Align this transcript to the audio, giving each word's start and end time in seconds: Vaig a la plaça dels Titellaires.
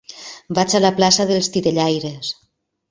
Vaig 0.59 0.73
a 0.79 0.81
la 0.81 0.93
plaça 1.01 1.29
dels 1.33 1.51
Titellaires. 1.59 2.35